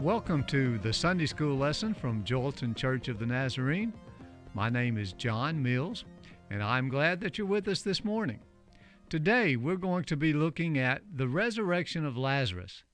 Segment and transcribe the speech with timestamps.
[0.00, 3.94] Welcome to the Sunday School lesson from Joelton Church of the Nazarene.
[4.52, 6.04] My name is John Mills,
[6.50, 8.40] and I'm glad that you're with us this morning.
[9.08, 12.84] Today, we're going to be looking at the resurrection of Lazarus.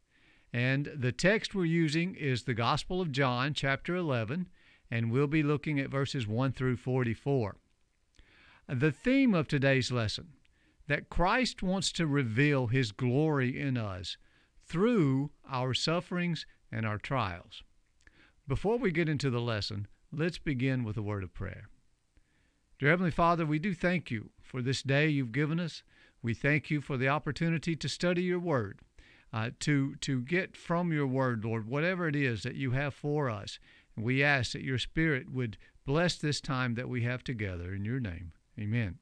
[0.53, 4.49] And the text we're using is the Gospel of John, chapter 11,
[4.89, 7.57] and we'll be looking at verses 1 through 44.
[8.69, 10.29] The theme of today's lesson
[10.87, 14.17] that Christ wants to reveal his glory in us
[14.65, 17.63] through our sufferings and our trials.
[18.49, 21.69] Before we get into the lesson, let's begin with a word of prayer.
[22.79, 25.83] Dear Heavenly Father, we do thank you for this day you've given us.
[26.23, 28.81] We thank you for the opportunity to study your word,
[29.33, 33.31] uh, to, to get from your word, Lord, whatever it is that you have for
[33.31, 33.59] us.
[33.95, 37.75] And We ask that your Spirit would bless this time that we have together.
[37.75, 38.99] In your name, amen.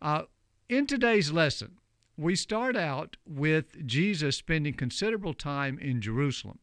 [0.00, 0.22] Uh,
[0.68, 1.78] in today's lesson,
[2.16, 6.58] we start out with Jesus spending considerable time in Jerusalem.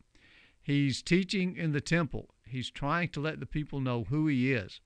[0.62, 4.82] He's teaching in the temple, he's trying to let the people know who he is.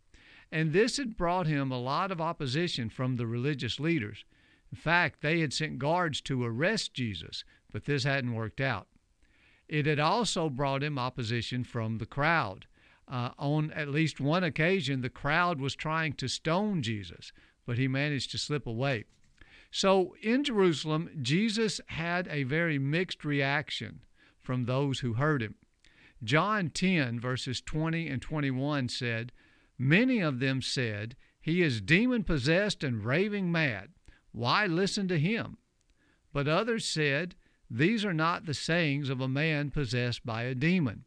[0.52, 4.24] And this had brought him a lot of opposition from the religious leaders.
[4.72, 8.88] In fact, they had sent guards to arrest Jesus, but this hadn't worked out.
[9.68, 12.68] It had also brought him opposition from the crowd.
[13.08, 17.34] Uh, on at least one occasion, the crowd was trying to stone Jesus,
[17.66, 19.06] but he managed to slip away.
[19.76, 24.02] So in Jerusalem, Jesus had a very mixed reaction
[24.40, 25.56] from those who heard him.
[26.24, 29.32] John 10, verses 20 and 21 said,
[29.80, 33.90] Many of them said, He is demon possessed and raving mad.
[34.32, 35.58] Why listen to him?
[36.32, 37.34] But others said,
[37.68, 41.06] These are not the sayings of a man possessed by a demon.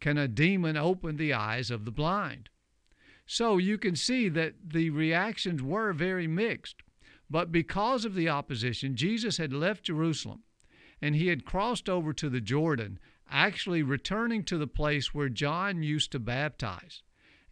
[0.00, 2.50] Can a demon open the eyes of the blind?
[3.24, 6.82] So you can see that the reactions were very mixed.
[7.30, 10.42] But because of the opposition, Jesus had left Jerusalem
[11.00, 15.82] and he had crossed over to the Jordan, actually returning to the place where John
[15.82, 17.02] used to baptize.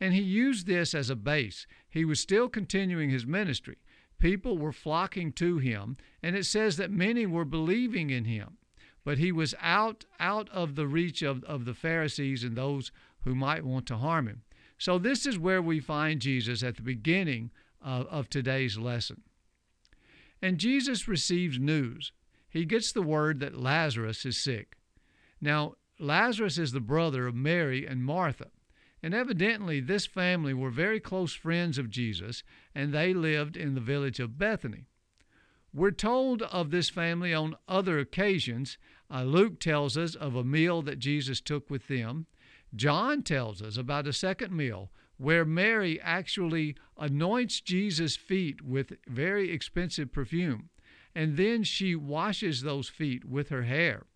[0.00, 1.66] And he used this as a base.
[1.88, 3.76] He was still continuing his ministry.
[4.18, 8.56] People were flocking to him, and it says that many were believing in him.
[9.04, 12.92] But he was out out of the reach of, of the Pharisees and those
[13.24, 14.42] who might want to harm him.
[14.78, 19.22] So this is where we find Jesus at the beginning of, of today's lesson.
[20.42, 22.12] And Jesus receives news.
[22.50, 24.76] He gets the word that Lazarus is sick.
[25.40, 28.48] Now, Lazarus is the brother of Mary and Martha.
[29.02, 32.42] And evidently, this family were very close friends of Jesus,
[32.74, 34.86] and they lived in the village of Bethany.
[35.72, 38.78] We're told of this family on other occasions.
[39.10, 42.26] Uh, Luke tells us of a meal that Jesus took with them.
[42.74, 49.50] John tells us about a second meal where Mary actually anoints Jesus' feet with very
[49.50, 50.70] expensive perfume,
[51.14, 54.06] and then she washes those feet with her hair.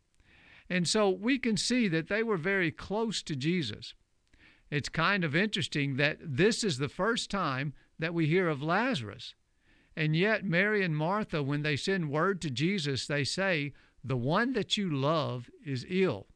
[0.69, 3.95] And so we can see that they were very close to Jesus.
[4.71, 9.35] It's kind of interesting that this is the first time that we hear of Lazarus.
[9.97, 13.73] And yet, Mary and Martha, when they send word to Jesus, they say,
[14.05, 16.27] The one that you love is ill.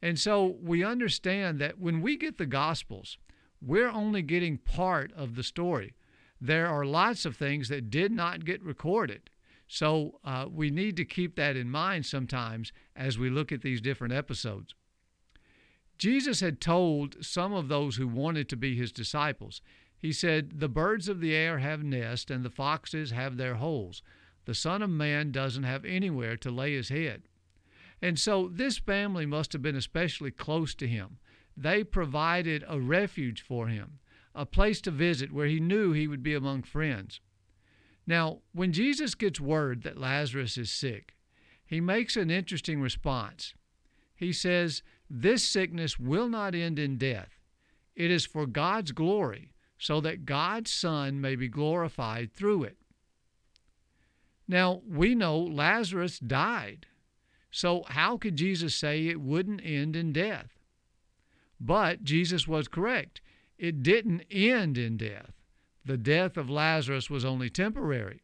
[0.00, 3.18] And so we understand that when we get the Gospels,
[3.60, 5.94] we're only getting part of the story.
[6.40, 9.30] There are lots of things that did not get recorded.
[9.66, 13.80] So uh, we need to keep that in mind sometimes as we look at these
[13.80, 14.74] different episodes.
[15.98, 19.60] Jesus had told some of those who wanted to be his disciples,
[19.98, 24.00] He said, The birds of the air have nests, and the foxes have their holes.
[24.44, 27.24] The Son of Man doesn't have anywhere to lay his head.
[28.00, 31.18] And so this family must have been especially close to him
[31.60, 33.98] they provided a refuge for him,
[34.34, 37.20] a place to visit where he knew he would be among friends.
[38.06, 41.14] Now, when Jesus gets word that Lazarus is sick,
[41.66, 43.54] he makes an interesting response.
[44.14, 47.40] He says, This sickness will not end in death.
[47.94, 52.76] It is for God's glory, so that God's Son may be glorified through it.
[54.46, 56.86] Now, we know Lazarus died.
[57.50, 60.57] So, how could Jesus say it wouldn't end in death?
[61.60, 63.20] But Jesus was correct.
[63.58, 65.32] It didn't end in death.
[65.84, 68.22] The death of Lazarus was only temporary.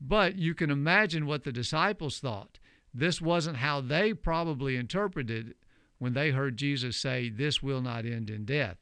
[0.00, 2.58] But you can imagine what the disciples thought.
[2.94, 5.54] This wasn't how they probably interpreted
[5.98, 8.78] when they heard Jesus say, This will not end in death.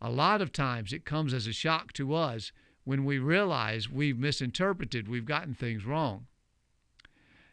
[0.00, 2.52] A lot of times it comes as a shock to us
[2.84, 6.26] when we realize we've misinterpreted, we've gotten things wrong.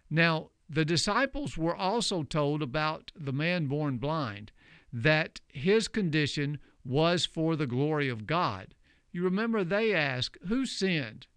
[0.09, 4.51] Now, the disciples were also told about the man born blind
[4.92, 8.74] that his condition was for the glory of God.
[9.12, 11.28] You remember they asked, Who sinned,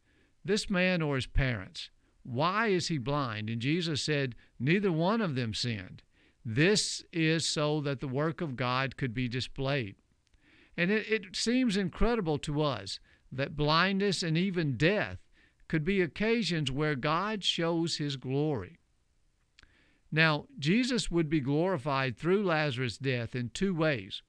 [0.44, 1.90] this man or his parents?
[2.22, 3.50] Why is he blind?
[3.50, 6.02] And Jesus said, Neither one of them sinned.
[6.44, 9.96] This is so that the work of God could be displayed.
[10.76, 12.98] And it, it seems incredible to us
[13.30, 15.18] that blindness and even death
[15.68, 18.78] could be occasions where God shows his glory.
[20.14, 24.22] Now, Jesus would be glorified through Lazarus' death in two ways.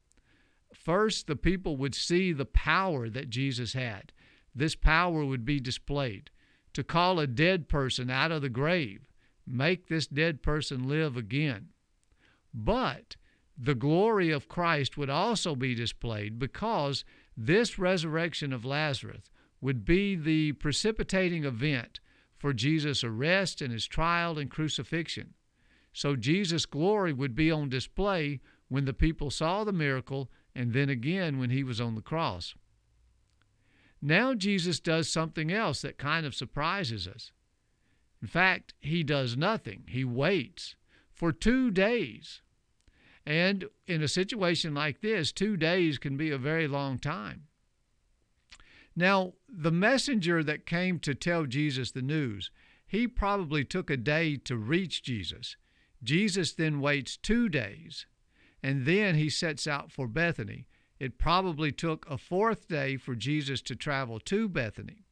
[0.74, 4.12] First, the people would see the power that Jesus had.
[4.56, 6.32] This power would be displayed
[6.74, 9.12] to call a dead person out of the grave,
[9.46, 11.68] make this dead person live again.
[12.52, 13.16] But
[13.56, 17.06] the glory of Christ would also be displayed because
[17.38, 19.30] this resurrection of Lazarus
[19.62, 22.00] would be the precipitating event
[22.40, 25.36] for Jesus' arrest and his trial and crucifixion.
[25.96, 30.90] So Jesus' glory would be on display when the people saw the miracle and then
[30.90, 32.54] again when he was on the cross.
[34.02, 37.32] Now Jesus does something else that kind of surprises us.
[38.22, 39.86] In fact, he does nothing.
[39.88, 40.76] He waits
[41.14, 42.42] for two days.
[43.26, 47.44] And in a situation like this, two days can be a very long time.
[48.98, 52.52] Now, the messenger that came to tell Jesus the news,
[52.86, 55.56] he probably took a day to reach Jesus.
[56.06, 58.06] Jesus then waits two days,
[58.64, 60.68] and then he sets out for Bethany.
[61.00, 65.04] It probably took a fourth day for Jesus to travel to Bethany.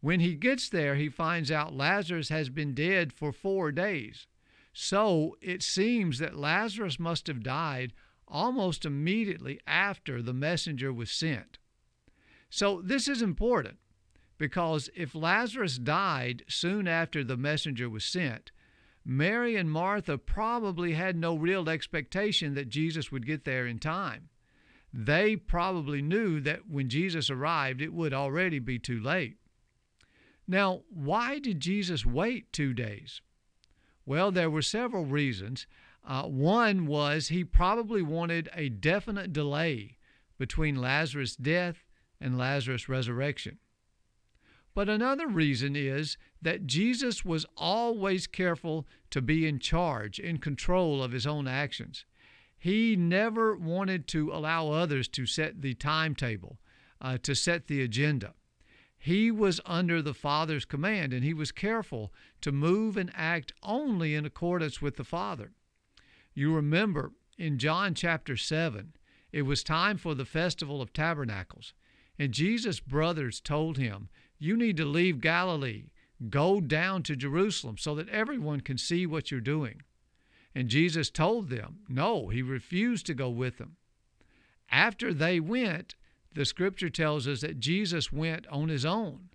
[0.00, 4.26] When he gets there, he finds out Lazarus has been dead for four days.
[4.72, 7.94] So it seems that Lazarus must have died
[8.28, 11.58] almost immediately after the messenger was sent.
[12.50, 13.78] So this is important
[14.38, 18.50] because if Lazarus died soon after the messenger was sent,
[19.08, 24.28] Mary and Martha probably had no real expectation that Jesus would get there in time.
[24.92, 29.36] They probably knew that when Jesus arrived, it would already be too late.
[30.48, 33.20] Now, why did Jesus wait two days?
[34.04, 35.68] Well, there were several reasons.
[36.04, 39.98] Uh, one was he probably wanted a definite delay
[40.36, 41.84] between Lazarus' death
[42.20, 43.58] and Lazarus' resurrection.
[44.76, 51.02] But another reason is that Jesus was always careful to be in charge, in control
[51.02, 52.04] of his own actions.
[52.58, 56.58] He never wanted to allow others to set the timetable,
[57.00, 58.34] uh, to set the agenda.
[58.98, 62.12] He was under the Father's command, and he was careful
[62.42, 65.52] to move and act only in accordance with the Father.
[66.34, 68.92] You remember in John chapter 7,
[69.32, 71.72] it was time for the festival of tabernacles,
[72.18, 75.84] and Jesus' brothers told him, You need to leave Galilee,
[76.30, 79.82] go down to Jerusalem so that everyone can see what you're doing.
[80.54, 83.76] And Jesus told them, No, he refused to go with them.
[84.70, 85.94] After they went,
[86.34, 89.30] the scripture tells us that Jesus went on his own.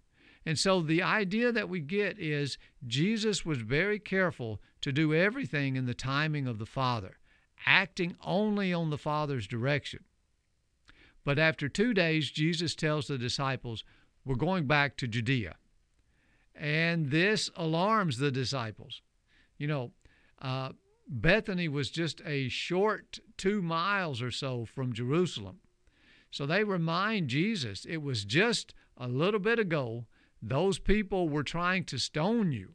[0.45, 2.57] And so the idea that we get is
[2.87, 7.17] Jesus was very careful to do everything in the timing of the Father,
[7.65, 10.03] acting only on the Father's direction.
[11.23, 13.83] But after two days, Jesus tells the disciples,
[14.25, 15.55] We're going back to Judea.
[16.55, 19.01] And this alarms the disciples.
[19.57, 19.91] You know,
[20.41, 20.69] uh,
[21.07, 25.59] Bethany was just a short two miles or so from Jerusalem.
[26.29, 30.05] So they remind Jesus it was just a little bit ago
[30.41, 32.73] those people were trying to stone you,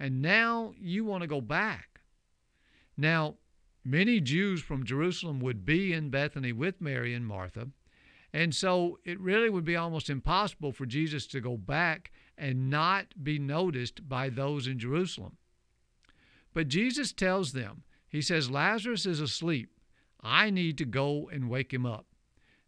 [0.00, 2.00] and now you want to go back.
[2.96, 3.34] Now,
[3.84, 7.68] many Jews from Jerusalem would be in Bethany with Mary and Martha,
[8.32, 13.22] and so it really would be almost impossible for Jesus to go back and not
[13.22, 15.36] be noticed by those in Jerusalem.
[16.54, 19.70] But Jesus tells them, He says, Lazarus is asleep.
[20.20, 22.06] I need to go and wake him up.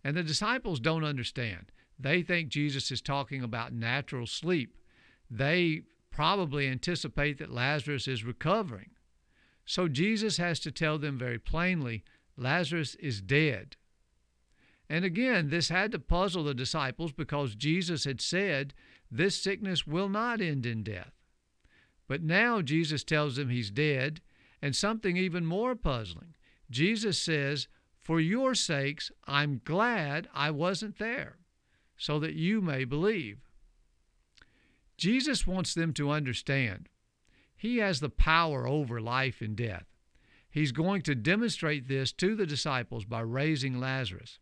[0.02, 1.72] And the disciples don't understand.
[1.98, 4.76] They think Jesus is talking about natural sleep.
[5.30, 8.90] They probably anticipate that Lazarus is recovering.
[9.64, 12.04] So Jesus has to tell them very plainly
[12.36, 13.76] Lazarus is dead.
[14.88, 18.74] And again, this had to puzzle the disciples because Jesus had said,
[19.10, 21.12] This sickness will not end in death.
[22.06, 24.20] But now Jesus tells them he's dead,
[24.60, 26.34] and something even more puzzling.
[26.70, 27.68] Jesus says,
[28.04, 31.38] for your sakes, I'm glad I wasn't there,
[31.96, 33.38] so that you may believe.
[34.98, 36.90] Jesus wants them to understand
[37.56, 39.86] He has the power over life and death.
[40.50, 44.38] He's going to demonstrate this to the disciples by raising Lazarus.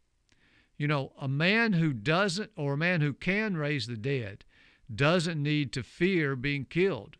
[0.82, 4.44] You know, a man who doesn't, or a man who can raise the dead,
[4.92, 7.18] doesn't need to fear being killed.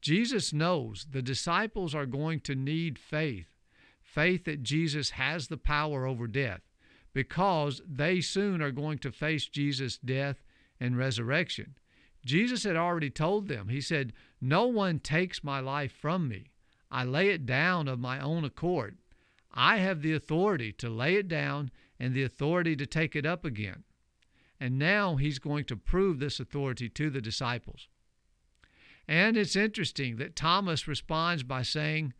[0.00, 3.48] Jesus knows the disciples are going to need faith
[4.00, 6.62] faith that Jesus has the power over death
[7.12, 10.42] because they soon are going to face Jesus' death
[10.80, 11.76] and resurrection.
[12.24, 16.46] Jesus had already told them, He said, No one takes my life from me.
[16.90, 18.96] I lay it down of my own accord.
[19.52, 23.44] I have the authority to lay it down and the authority to take it up
[23.44, 23.84] again.
[24.58, 27.88] And now he's going to prove this authority to the disciples.
[29.08, 32.14] And it's interesting that Thomas responds by saying,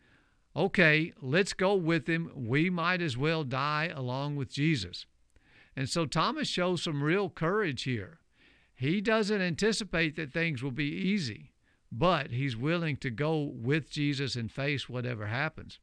[0.55, 2.31] Okay, let's go with him.
[2.35, 5.05] We might as well die along with Jesus.
[5.77, 8.21] And so Thomas shows some real courage here.
[8.75, 11.53] He doesn't anticipate that things will be easy,
[11.93, 15.79] but he's willing to go with Jesus and face whatever happens.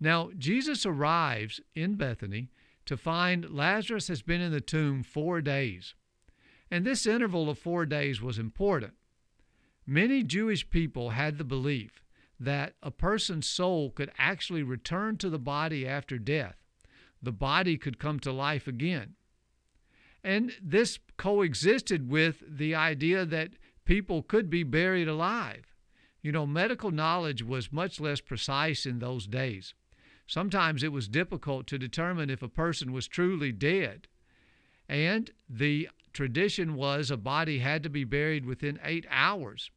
[0.00, 2.48] Now, Jesus arrives in Bethany
[2.86, 5.94] to find Lazarus has been in the tomb four days.
[6.70, 8.94] And this interval of four days was important.
[9.86, 12.02] Many Jewish people had the belief
[12.38, 16.56] that a person's soul could actually return to the body after death.
[17.22, 19.14] The body could come to life again.
[20.24, 23.50] And this coexisted with the idea that
[23.84, 25.74] people could be buried alive.
[26.22, 29.74] You know, medical knowledge was much less precise in those days.
[30.30, 34.06] Sometimes it was difficult to determine if a person was truly dead.
[34.88, 39.72] And the tradition was a body had to be buried within eight hours.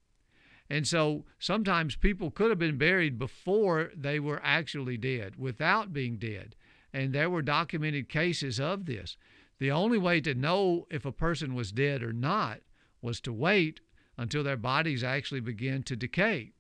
[0.70, 6.18] And so sometimes people could have been buried before they were actually dead, without being
[6.18, 6.54] dead.
[6.94, 9.18] And there were documented cases of this.
[9.58, 12.60] The only way to know if a person was dead or not
[13.02, 13.80] was to wait
[14.20, 16.52] until their bodies actually begin to decay.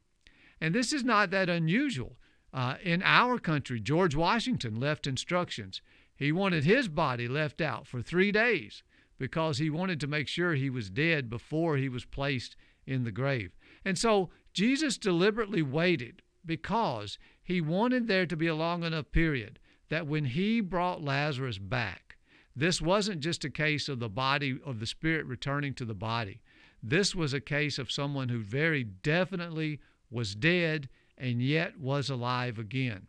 [0.59, 2.17] And this is not that unusual.
[2.53, 5.81] Uh, in our country, George Washington left instructions.
[6.15, 8.83] He wanted his body left out for three days
[9.17, 12.55] because he wanted to make sure he was dead before he was placed
[12.85, 13.55] in the grave.
[13.83, 19.59] And so Jesus deliberately waited because he wanted there to be a long enough period
[19.89, 22.17] that when he brought Lazarus back,
[22.55, 26.41] this wasn't just a case of the body, of the spirit returning to the body.
[26.81, 29.79] This was a case of someone who very definitely
[30.11, 33.07] was dead and yet was alive again.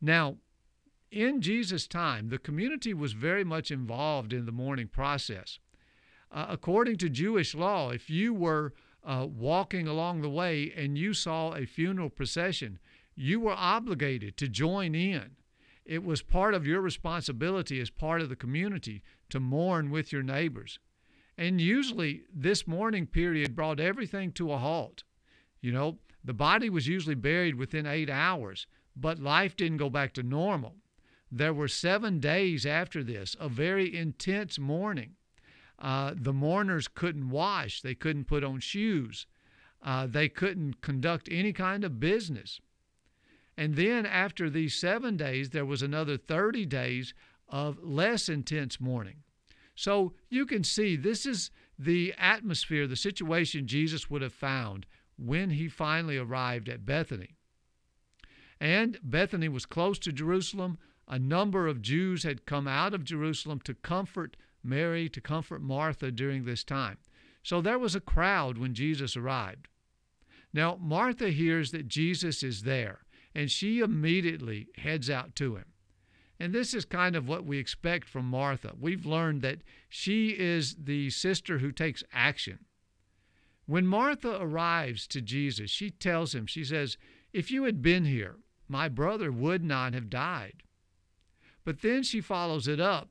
[0.00, 0.36] Now,
[1.10, 5.58] in Jesus' time, the community was very much involved in the mourning process.
[6.30, 8.72] Uh, according to Jewish law, if you were
[9.04, 12.78] uh, walking along the way and you saw a funeral procession,
[13.14, 15.36] you were obligated to join in.
[15.84, 20.22] It was part of your responsibility as part of the community to mourn with your
[20.22, 20.78] neighbors.
[21.36, 25.04] And usually, this mourning period brought everything to a halt.
[25.60, 30.12] You know, the body was usually buried within eight hours, but life didn't go back
[30.14, 30.76] to normal.
[31.30, 35.16] There were seven days after this of very intense mourning.
[35.78, 39.26] Uh, the mourners couldn't wash, they couldn't put on shoes,
[39.82, 42.60] uh, they couldn't conduct any kind of business.
[43.56, 47.14] And then after these seven days, there was another 30 days
[47.48, 49.16] of less intense mourning.
[49.74, 55.50] So you can see this is the atmosphere, the situation Jesus would have found when
[55.50, 57.36] he finally arrived at Bethany.
[58.60, 60.78] And Bethany was close to Jerusalem.
[61.08, 66.10] A number of Jews had come out of Jerusalem to comfort Mary, to comfort Martha
[66.10, 66.98] during this time.
[67.42, 69.68] So there was a crowd when Jesus arrived.
[70.52, 73.00] Now, Martha hears that Jesus is there,
[73.34, 75.64] and she immediately heads out to him.
[76.38, 78.72] And this is kind of what we expect from Martha.
[78.78, 82.60] We've learned that she is the sister who takes action.
[83.72, 86.98] When Martha arrives to Jesus, she tells him, she says,
[87.32, 88.36] If you had been here,
[88.68, 90.62] my brother would not have died.
[91.64, 93.08] But then she follows it up,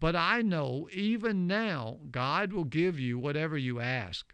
[0.00, 4.32] But I know even now God will give you whatever you ask.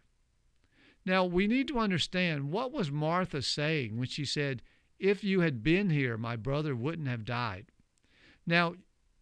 [1.04, 4.62] Now, we need to understand what was Martha saying when she said,
[5.00, 7.72] If you had been here, my brother wouldn't have died.
[8.46, 8.76] Now,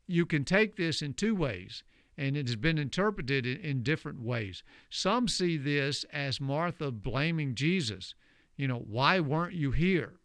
[0.06, 1.82] you can take this in two ways
[2.22, 4.62] and it has been interpreted in, in, different ways.
[4.88, 8.14] Some see this as Martha blaming Jesus.
[8.56, 10.20] You know, why weren't you here?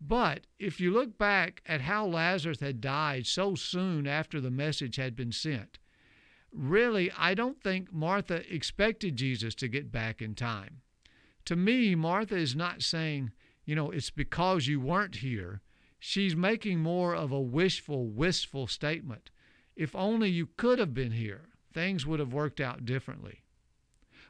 [0.00, 4.96] But if you look back at how Lazarus had died so soon after the message
[4.96, 5.78] had been sent,
[6.52, 10.80] really, I don't think Martha expected Jesus to get back in time.
[11.44, 13.30] To me, Martha is not saying,
[13.64, 15.60] you know, it's because you weren't here.
[16.00, 19.30] She's making more of a wishful, wistful statement.
[19.76, 23.42] If only you could have been here, things would have worked out differently.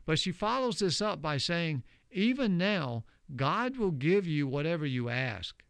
[0.04, 5.08] But she follows this up by saying, Even now, God will give you whatever you
[5.08, 5.62] ask.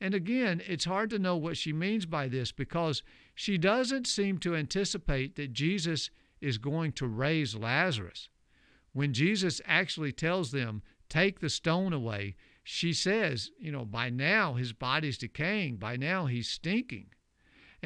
[0.00, 3.02] And again, it's hard to know what she means by this because
[3.34, 8.28] she doesn't seem to anticipate that Jesus is going to raise Lazarus.
[8.92, 14.54] When Jesus actually tells them, Take the stone away, she says, You know, by now
[14.54, 17.06] his body's decaying, by now he's stinking.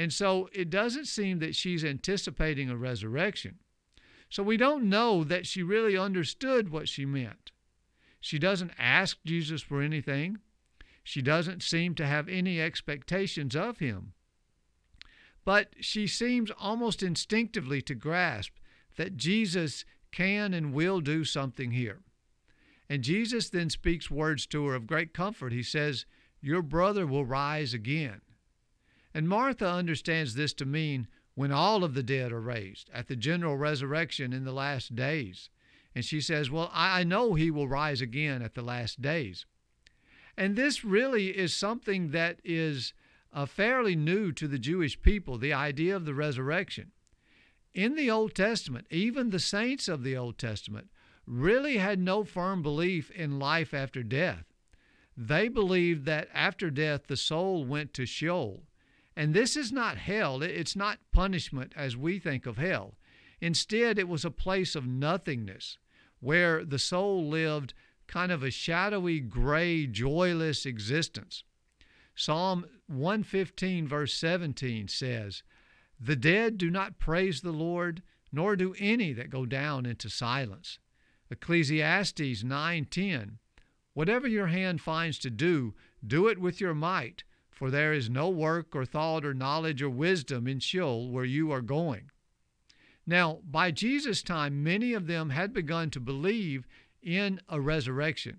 [0.01, 3.59] And so it doesn't seem that she's anticipating a resurrection.
[4.31, 7.53] So we don't know that she really understood what she meant.
[8.19, 10.39] She doesn't ask Jesus for anything.
[11.05, 14.15] She doesn't seem to have any expectations of him.
[15.45, 18.53] But she seems almost instinctively to grasp
[18.97, 22.01] that Jesus can and will do something here.
[22.89, 25.53] And Jesus then speaks words to her of great comfort.
[25.53, 26.07] He says,
[26.41, 28.23] Your brother will rise again.
[29.13, 33.17] And Martha understands this to mean when all of the dead are raised at the
[33.17, 35.51] general resurrection in the last days.
[35.95, 39.47] And she says, Well, I know he will rise again at the last days.
[40.37, 42.95] And this really is something that is
[43.33, 46.93] uh, fairly new to the Jewish people the idea of the resurrection.
[47.75, 50.89] In the Old Testament, even the saints of the Old Testament
[51.27, 54.45] really had no firm belief in life after death.
[55.17, 58.65] They believed that after death the soul went to Sheol.
[59.17, 62.97] And this is not hell, it's not punishment as we think of hell.
[63.41, 65.79] Instead, it was a place of nothingness
[66.21, 67.75] where the soul lived
[68.07, 71.45] kind of a shadowy, gray, joyless existence.
[72.15, 75.43] Psalm 115, verse 17 says,
[75.99, 78.03] The dead do not praise the Lord,
[78.33, 80.79] nor do any that go down into silence.
[81.31, 83.39] Ecclesiastes 9:10
[83.95, 85.75] Whatever your hand finds to do,
[86.05, 87.25] do it with your might,
[87.61, 91.53] for there is no work or thought or knowledge or wisdom in Sheol where you
[91.53, 92.11] are going.
[93.07, 96.67] Now, by Jesus' time, many of them had begun to believe
[97.03, 98.39] in a resurrection.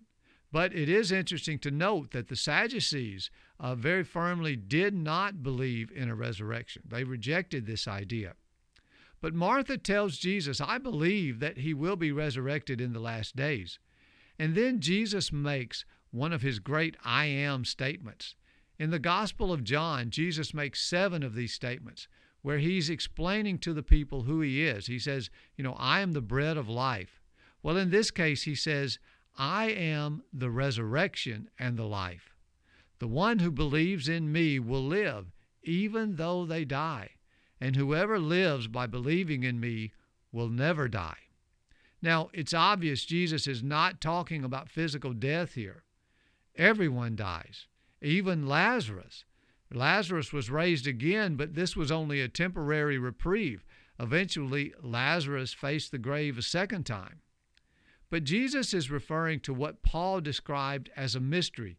[0.51, 5.91] But it is interesting to note that the Sadducees uh, very firmly did not believe
[5.91, 6.81] in a resurrection.
[6.87, 8.33] They rejected this idea.
[9.21, 13.77] But Martha tells Jesus, I believe that he will be resurrected in the last days.
[14.39, 18.33] And then Jesus makes one of his great I am statements.
[18.81, 22.07] In the Gospel of John, Jesus makes seven of these statements
[22.41, 24.87] where he's explaining to the people who he is.
[24.87, 27.21] He says, You know, I am the bread of life.
[27.61, 28.97] Well, in this case, he says,
[29.37, 32.35] I am the resurrection and the life.
[32.97, 35.27] The one who believes in me will live,
[35.61, 37.11] even though they die.
[37.59, 39.91] And whoever lives by believing in me
[40.31, 41.19] will never die.
[42.01, 45.83] Now, it's obvious Jesus is not talking about physical death here.
[46.55, 47.67] Everyone dies,
[48.01, 49.25] even Lazarus.
[49.73, 53.63] Lazarus was raised again, but this was only a temporary reprieve.
[53.99, 57.21] Eventually, Lazarus faced the grave a second time.
[58.09, 61.77] But Jesus is referring to what Paul described as a mystery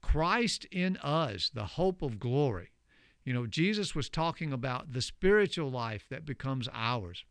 [0.00, 2.70] Christ in us, the hope of glory.
[3.24, 7.24] You know, Jesus was talking about the spiritual life that becomes ours.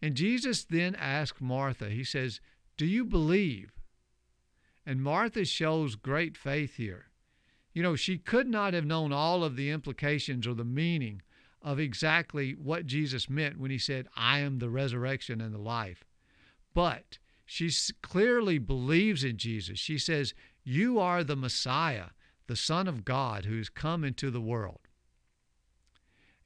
[0.00, 2.40] And Jesus then asked Martha, He says,
[2.76, 3.72] Do you believe?
[4.86, 7.07] And Martha shows great faith here.
[7.78, 11.22] You know, she could not have known all of the implications or the meaning
[11.62, 16.02] of exactly what Jesus meant when he said, I am the resurrection and the life.
[16.74, 17.70] But she
[18.02, 19.78] clearly believes in Jesus.
[19.78, 22.06] She says, You are the Messiah,
[22.48, 24.88] the Son of God who's come into the world.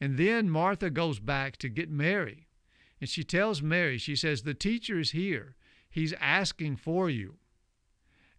[0.02, 2.46] And then Martha goes back to get Mary.
[3.00, 5.56] And she tells Mary, she says, The teacher is here.
[5.88, 7.36] He's asking for you.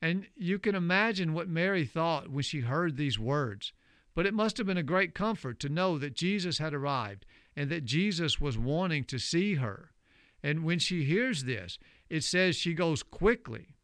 [0.04, 3.72] And you can imagine what Mary thought when she heard these words.
[4.14, 7.70] But it must have been a great comfort to know that Jesus had arrived and
[7.70, 9.92] that Jesus was wanting to see her.
[10.44, 13.78] And when she hears this, it says she goes quickly.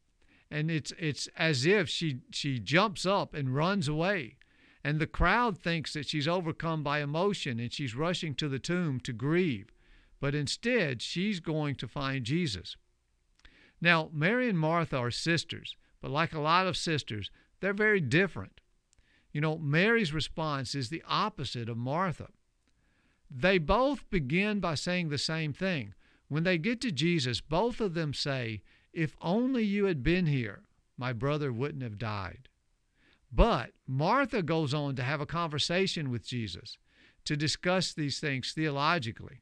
[0.51, 4.35] And it's it's as if she she jumps up and runs away.
[4.83, 8.99] And the crowd thinks that she's overcome by emotion and she's rushing to the tomb
[9.05, 9.71] to grieve.
[10.19, 12.75] But instead, she's going to find Jesus.
[13.79, 18.61] Now, Mary and Martha are sisters, but like a lot of sisters, they're very different.
[19.31, 22.29] You know, Mary's response is the opposite of Martha.
[23.29, 25.93] They both begin by saying the same thing
[26.29, 28.61] when they get to Jesus, both of them say,
[28.93, 30.61] If only you had been here,
[30.97, 32.47] my brother wouldn't have died.
[33.31, 36.77] But Martha goes on to have a conversation with Jesus
[37.25, 39.41] to discuss these things theologically,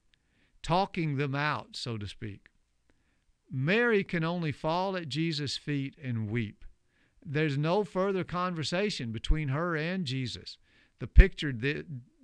[0.63, 2.48] talking them out, so to speak.
[3.52, 6.66] Mary can only fall at Jesus' feet and weep.
[7.26, 10.58] There's no further conversation between her and Jesus.
[11.00, 11.54] The picture,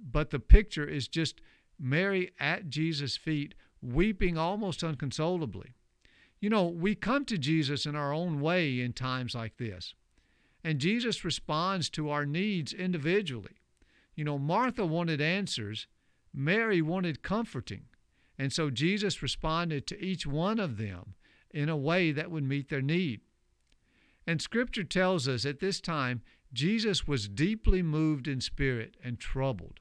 [0.02, 1.42] but the picture is just
[1.80, 5.74] Mary at Jesus' feet weeping almost unconsolably.
[6.40, 9.94] You know, we come to Jesus in our own way in times like this,
[10.64, 13.58] and Jesus responds to our needs individually.
[14.16, 15.88] You know, Martha wanted answers,
[16.34, 17.84] Mary wanted comforting,
[18.38, 21.13] and so Jesus responded to each one of them
[21.52, 23.22] in a way that would meet their need.
[24.26, 29.80] And Scripture tells us at this time, Jesus was deeply moved in spirit and troubled.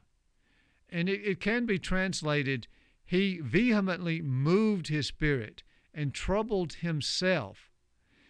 [0.88, 2.66] And it, it can be translated,
[3.04, 5.62] he vehemently moved his spirit
[5.94, 7.70] and troubled himself.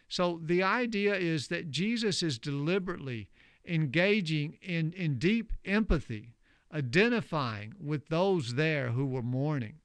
[0.08, 3.28] So the idea is that Jesus is deliberately
[3.66, 6.34] engaging in, in deep empathy,
[6.72, 9.76] identifying with those there who were mourning.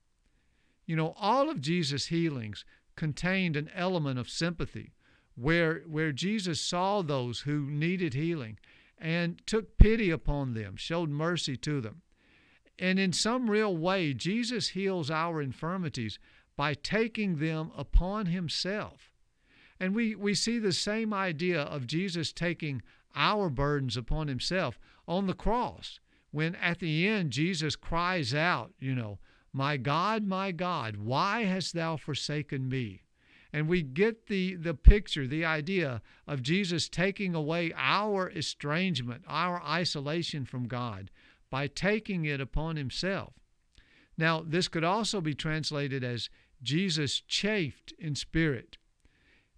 [0.87, 4.93] You know, all of Jesus' healings contained an element of sympathy
[5.35, 8.57] where, where Jesus saw those who needed healing
[8.97, 12.01] and took pity upon them, showed mercy to them.
[12.79, 16.17] And in some real way, Jesus heals our infirmities
[16.55, 19.11] by taking them upon himself.
[19.79, 22.81] And we, we see the same idea of Jesus taking
[23.15, 25.99] our burdens upon himself on the cross.
[26.31, 29.19] When at the end Jesus cries out, you know,
[29.57, 33.01] My God, my God, why hast thou forsaken me?
[33.51, 39.59] And we get the, the picture, the idea of Jesus taking away our estrangement, our
[39.63, 41.09] isolation from God
[41.49, 43.33] by taking it upon himself.
[44.15, 46.29] Now, this could also be translated as
[46.61, 48.77] Jesus chafed in spirit.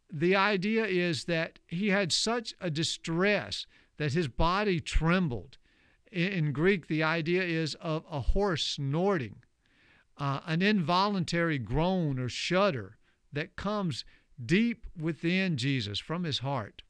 [0.09, 3.65] The idea is that he had such a distress
[3.97, 5.57] that his body trembled.
[6.09, 9.43] In Greek, the idea is of a horse snorting,
[10.19, 12.97] uh, an involuntary groan or shudder
[13.33, 14.05] that comes
[14.43, 16.83] deep within Jesus from his heart.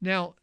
[0.00, 0.34] Now,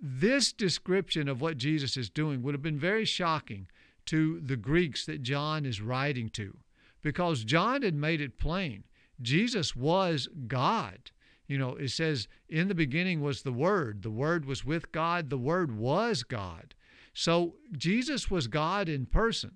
[0.00, 3.68] this description of what Jesus is doing would have been very shocking
[4.06, 6.56] to the Greeks that John is writing to
[7.02, 8.84] because John had made it plain
[9.20, 11.10] Jesus was God.
[11.46, 14.02] You know, it says, in the beginning was the Word.
[14.02, 15.30] The Word was with God.
[15.30, 16.74] The Word was God.
[17.12, 19.52] So Jesus was God in person.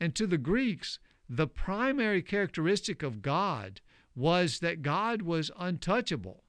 [0.00, 3.80] And to the Greeks, the primary characteristic of God
[4.16, 6.42] was that God was untouchable.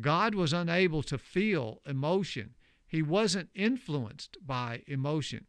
[0.00, 2.54] God was unable to feel emotion.
[2.86, 5.46] He wasn't influenced by emotion.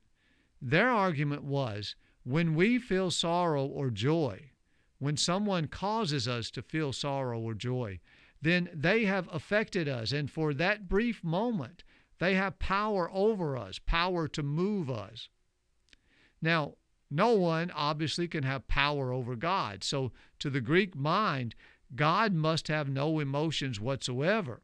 [0.62, 4.52] Their argument was when we feel sorrow or joy,
[5.00, 8.00] when someone causes us to feel sorrow or joy,
[8.42, 10.12] then they have affected us.
[10.12, 11.84] And for that brief moment,
[12.20, 15.30] they have power over us, power to move us.
[16.42, 16.76] Now,
[17.10, 19.84] no one obviously can have power over God.
[19.84, 21.56] So, to the Greek mind,
[21.96, 24.62] God must have no emotions whatsoever.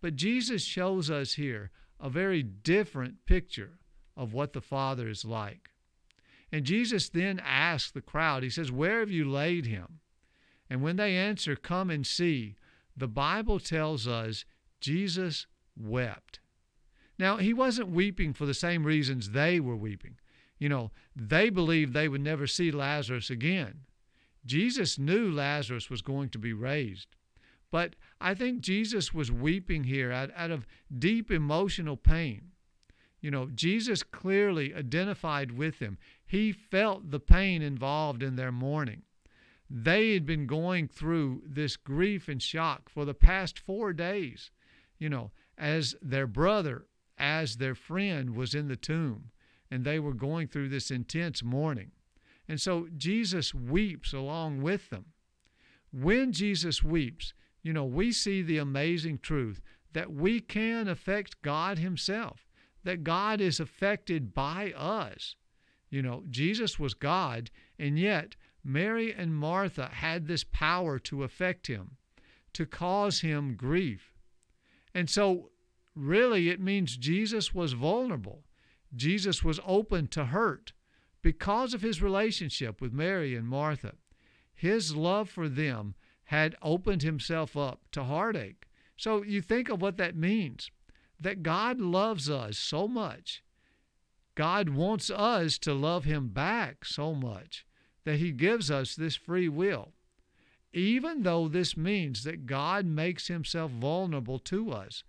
[0.00, 3.78] But Jesus shows us here a very different picture
[4.16, 5.70] of what the Father is like.
[6.52, 10.00] And Jesus then asks the crowd, He says, Where have you laid him?
[10.68, 12.56] And when they answer, Come and see,
[12.96, 14.44] the Bible tells us
[14.80, 16.40] Jesus wept.
[17.18, 20.16] Now, he wasn't weeping for the same reasons they were weeping.
[20.60, 23.80] You know, they believed they would never see Lazarus again.
[24.44, 27.16] Jesus knew Lazarus was going to be raised.
[27.70, 32.52] But I think Jesus was weeping here out, out of deep emotional pain.
[33.22, 35.96] You know, Jesus clearly identified with them.
[36.26, 39.02] He felt the pain involved in their mourning.
[39.68, 44.50] They had been going through this grief and shock for the past four days,
[44.98, 49.30] you know, as their brother, as their friend was in the tomb
[49.70, 51.92] and they were going through this intense mourning.
[52.48, 55.06] And so Jesus weeps along with them.
[55.92, 59.60] When Jesus weeps, you know, we see the amazing truth
[59.92, 62.46] that we can affect God Himself,
[62.84, 65.36] that God is affected by us.
[65.90, 71.66] You know, Jesus was God, and yet Mary and Martha had this power to affect
[71.66, 71.96] Him,
[72.52, 74.14] to cause Him grief.
[74.94, 75.50] And so,
[75.94, 78.44] really, it means Jesus was vulnerable.
[78.94, 80.72] Jesus was open to hurt
[81.22, 83.94] because of his relationship with Mary and Martha.
[84.54, 88.66] His love for them had opened himself up to heartache.
[88.96, 90.70] So you think of what that means
[91.18, 93.42] that God loves us so much.
[94.34, 97.66] God wants us to love him back so much
[98.04, 99.92] that he gives us this free will.
[100.72, 105.02] Even though this means that God makes himself vulnerable to us,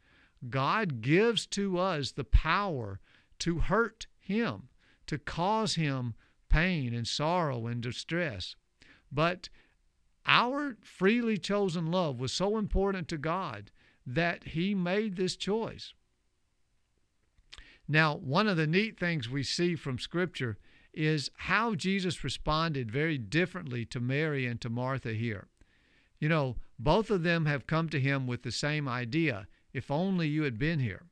[0.50, 3.00] God gives to us the power
[3.42, 4.70] to hurt him,
[5.08, 6.14] to cause him
[6.48, 8.56] pain and sorrow and distress.
[9.12, 9.50] But
[10.26, 13.72] our freely chosen love was so important to God
[14.06, 15.94] that he made this choice.
[17.88, 20.58] Now, one of the neat things we see from Scripture
[20.94, 25.48] is how Jesus responded very differently to Mary and to Martha here.
[26.20, 30.28] You know, both of them have come to him with the same idea if only
[30.28, 31.08] you had been here.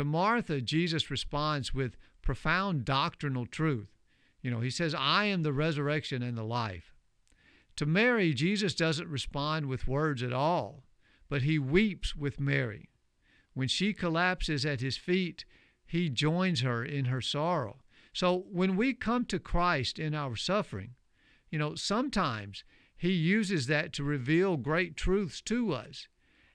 [0.00, 3.98] To Martha, Jesus responds with profound doctrinal truth.
[4.40, 6.94] You know, he says, I am the resurrection and the life.
[7.76, 10.84] To Mary, Jesus doesn't respond with words at all,
[11.28, 12.88] but he weeps with Mary.
[13.52, 15.44] When she collapses at his feet,
[15.84, 17.82] he joins her in her sorrow.
[18.14, 20.94] So when we come to Christ in our suffering,
[21.50, 22.64] you know, sometimes
[22.96, 26.08] he uses that to reveal great truths to us.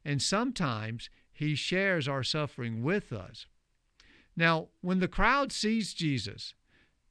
[0.04, 3.46] and sometimes he shares our suffering with us.
[4.36, 6.54] Now, when the crowd sees Jesus,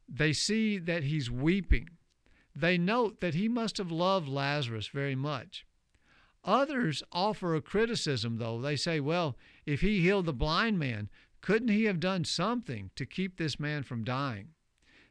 [0.09, 1.91] they see that he's weeping.
[2.57, 5.67] They note that he must have loved Lazarus very much.
[6.45, 8.61] Others offer a criticism, though.
[8.61, 11.09] They say, well, if he healed the blind man,
[11.41, 14.49] couldn't he have done something to keep this man from dying?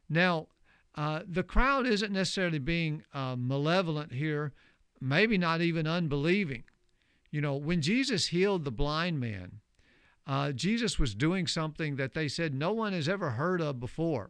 [0.09, 0.47] Now,
[0.95, 4.53] uh, the crowd isn't necessarily being uh, malevolent here,
[5.01, 6.63] maybe not even unbelieving.
[7.33, 9.59] You know, when Jesus healed the blind man,
[10.27, 14.29] uh, Jesus was doing something that they said no one has ever heard of before.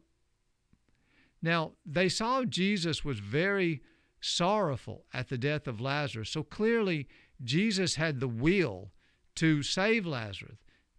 [1.42, 3.82] Now, they saw Jesus was very
[4.22, 6.30] sorrowful at the death of Lazarus.
[6.30, 7.10] So clearly,
[7.44, 8.94] Jesus had the will
[9.36, 10.56] to save Lazarus.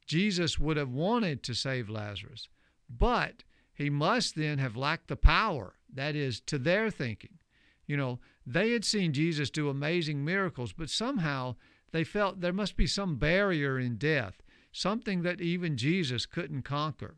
[0.07, 2.51] Jesus would have wanted to save Lazarus,
[2.91, 7.39] but he must then have lacked the power, that is, to their thinking.
[7.87, 11.57] You know, they had seen Jesus do amazing miracles, but somehow
[11.95, 17.15] they felt there must be some barrier in death, something that even Jesus couldn't conquer.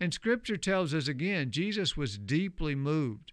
[0.00, 3.30] And Scripture tells us again, Jesus was deeply moved.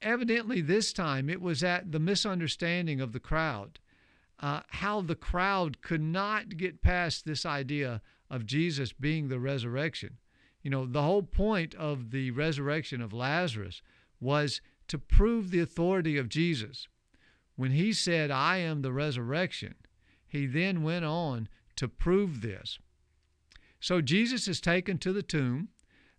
[0.00, 3.80] Evidently, this time it was at the misunderstanding of the crowd,
[4.38, 8.00] uh, how the crowd could not get past this idea
[8.30, 10.18] of Jesus being the resurrection.
[10.62, 13.82] You know, the whole point of the resurrection of Lazarus
[14.20, 16.86] was to prove the authority of Jesus.
[17.56, 19.74] When he said, I am the resurrection,
[20.26, 22.78] he then went on to prove this.
[23.80, 25.68] So Jesus is taken to the tomb.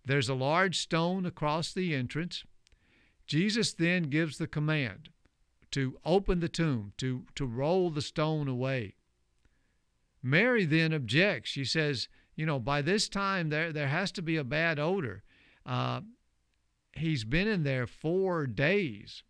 [0.05, 2.43] There's a large stone across the entrance.
[3.25, 5.09] Jesus then gives the command
[5.71, 8.95] to open the tomb, to, to roll the stone away.
[10.21, 11.49] Mary then objects.
[11.49, 15.23] She says, you know, by this time there, there has to be a bad odor.
[15.65, 16.01] Uh,
[16.93, 19.23] he's been in there four days.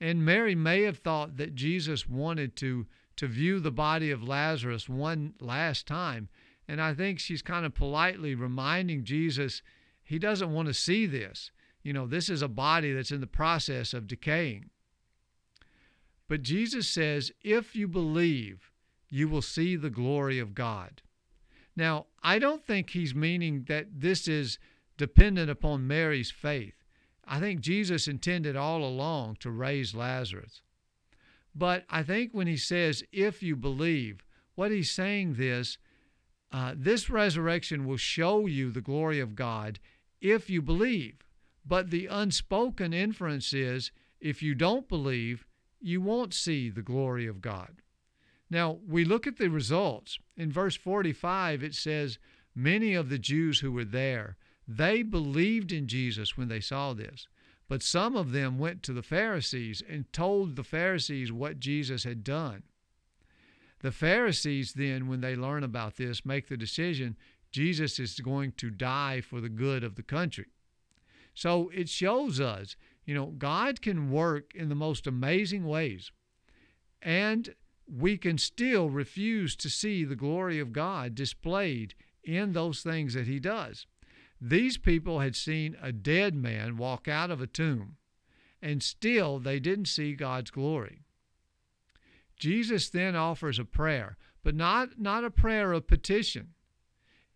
[0.00, 2.86] And Mary may have thought that Jesus wanted to,
[3.16, 6.28] to view the body of Lazarus one last time.
[6.66, 9.62] And I think she's kind of politely reminding Jesus
[10.02, 11.50] he doesn't want to see this.
[11.82, 14.70] You know, this is a body that's in the process of decaying.
[16.28, 18.70] But Jesus says, if you believe,
[19.08, 21.02] you will see the glory of God.
[21.76, 24.58] Now, I don't think he's meaning that this is
[24.96, 26.79] dependent upon Mary's faith.
[27.32, 30.62] I think Jesus intended all along to raise Lazarus.
[31.54, 34.24] But I think when he says, if you believe,
[34.56, 35.78] what he's saying this,
[36.50, 39.78] uh, this resurrection will show you the glory of God
[40.20, 41.18] if you believe.
[41.64, 45.46] But the unspoken inference is if you don't believe,
[45.80, 47.80] you won't see the glory of God.
[48.50, 50.18] Now, we look at the results.
[50.36, 52.18] In verse 45, it says,
[52.56, 54.36] Many of the Jews who were there,
[54.72, 57.26] they believed in Jesus when they saw this.
[57.66, 62.22] But some of them went to the Pharisees and told the Pharisees what Jesus had
[62.22, 62.62] done.
[63.80, 67.16] The Pharisees then, when they learn about this, make the decision
[67.50, 70.46] Jesus is going to die for the good of the country.
[71.34, 76.12] So it shows us, you know, God can work in the most amazing ways.
[77.02, 77.54] And
[77.92, 83.26] we can still refuse to see the glory of God displayed in those things that
[83.26, 83.86] He does.
[84.40, 87.96] These people had seen a dead man walk out of a tomb,
[88.62, 91.02] and still they didn't see God's glory.
[92.36, 96.54] Jesus then offers a prayer, but not, not a prayer of petition.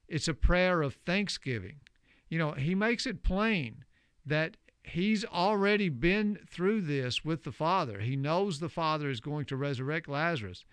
[0.09, 1.81] It's a prayer of thanksgiving.
[2.29, 3.85] You know, he makes it plain
[4.25, 8.01] that he's already been through this with the Father.
[8.01, 10.65] He knows the Father is going to resurrect Lazarus.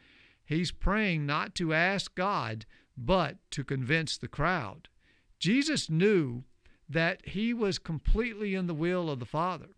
[0.43, 2.65] He's praying not to ask God,
[2.97, 4.87] but to convince the crowd.
[5.41, 6.43] Jesus knew
[6.87, 9.69] that he was completely in the will of the Father.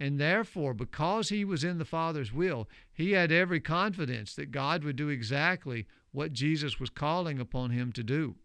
[0.00, 4.82] And therefore, because he was in the Father's will, he had every confidence that God
[4.82, 8.36] would do exactly what Jesus was calling upon him to do.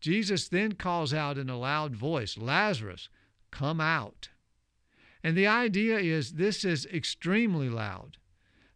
[0.00, 3.08] Jesus then calls out in a loud voice, Lazarus,
[3.52, 4.30] come out.
[5.22, 8.16] And the idea is this is extremely loud.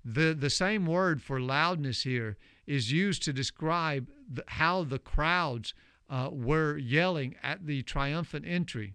[0.04, 5.74] The, the same word for loudness here is used to describe the, how the crowds
[6.10, 8.94] uh, were yelling at the triumphant entry.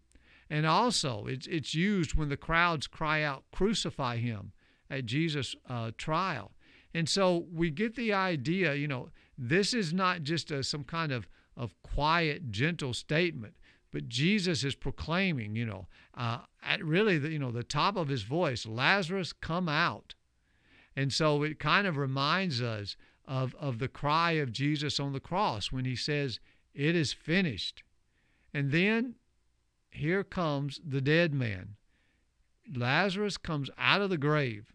[0.50, 4.52] And also, it's, it's used when the crowds cry out, Crucify him
[4.90, 6.52] at Jesus' uh, trial.
[6.94, 11.12] And so we get the idea, you know, this is not just a, some kind
[11.12, 13.56] of, of quiet, gentle statement.
[13.92, 18.10] But Jesus is proclaiming, you know, uh, at really, the, you know, the top of
[18.10, 20.16] his voice, Lazarus, come out.
[20.96, 25.20] And so it kind of reminds us of, of the cry of Jesus on the
[25.20, 26.40] cross when he says,
[26.76, 27.84] It is finished.
[28.54, 29.16] And then
[29.90, 31.78] here comes the dead man.
[32.74, 34.74] Lazarus comes out of the grave,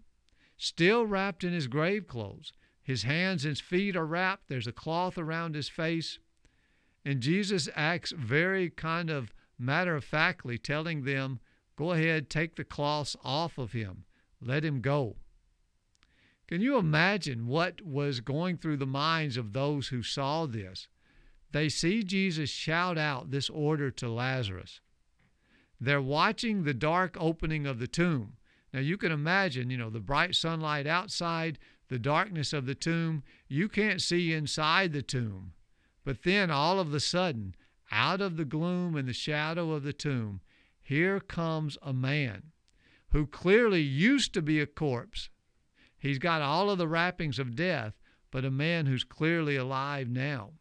[0.57, 2.53] still wrapped in his grave clothes.
[2.83, 6.19] His hands and feet are wrapped, there's a cloth around his face.
[7.05, 11.41] And Jesus acts very kind of matter of factly, telling them,
[11.77, 14.05] Go ahead, take the cloths off of him,
[14.41, 15.17] let him go.
[16.47, 20.89] Can you imagine what was going through the minds of those who saw this?
[21.53, 24.81] They see Jesus shout out this order to Lazarus.
[25.81, 28.37] They're watching the dark opening of the tomb.
[28.73, 31.59] Now you can imagine, you know, the bright sunlight outside,
[31.89, 33.25] the darkness of the tomb.
[33.49, 35.55] You can't see inside the tomb.
[36.05, 37.55] But then all of a sudden,
[37.91, 40.41] out of the gloom and the shadow of the tomb,
[40.81, 42.53] here comes a man
[43.09, 45.31] who clearly used to be a corpse.
[45.99, 47.95] He's got all of the wrappings of death,
[48.31, 50.53] but a man who's clearly alive now.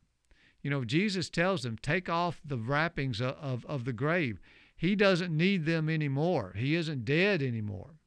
[0.62, 4.40] You know, Jesus tells them, take off the wrappings of, of, of the grave.
[4.76, 6.54] He doesn't need them anymore.
[6.58, 8.00] He isn't dead anymore.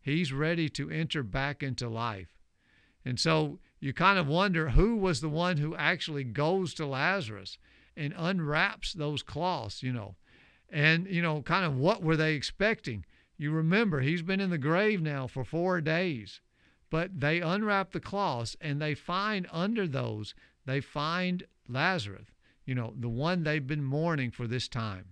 [0.00, 2.34] He's ready to enter back into life.
[3.04, 7.58] And so you kind of wonder who was the one who actually goes to Lazarus
[7.96, 10.16] and unwraps those cloths, you know.
[10.70, 13.04] And, you know, kind of what were they expecting?
[13.36, 16.40] You remember, he's been in the grave now for four days.
[16.90, 20.34] But they unwrap the cloths and they find under those,
[20.66, 22.26] they find Lazarus,
[22.64, 25.06] you know, the one they've been mourning for this time.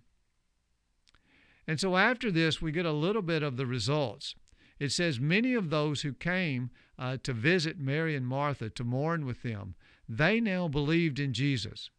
[1.67, 4.35] And so after this, we get a little bit of the results.
[4.79, 9.25] It says, Many of those who came uh, to visit Mary and Martha to mourn
[9.25, 9.75] with them,
[10.09, 11.91] they now believed in Jesus.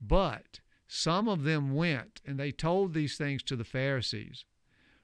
[0.00, 4.44] But some of them went and they told these things to the Pharisees.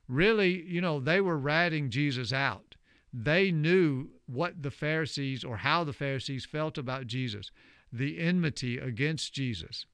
[0.08, 2.76] Really, you know, they were ratting Jesus out.
[3.12, 7.50] They knew what the Pharisees or how the Pharisees felt about Jesus,
[7.92, 9.86] the enmity against Jesus.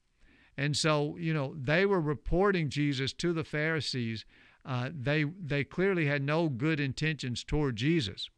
[0.57, 4.25] And so, you know, they were reporting Jesus to the Pharisees.
[4.65, 8.29] Uh, they, they clearly had no good intentions toward Jesus.